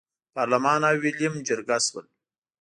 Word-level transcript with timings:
پارلمان 0.35 0.81
او 0.89 0.95
ویلیم 1.03 1.33
جرګه 1.47 1.77
شول. 1.85 2.05